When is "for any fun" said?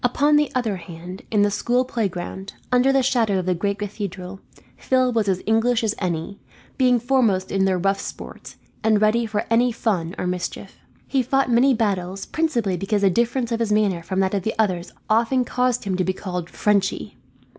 9.27-10.15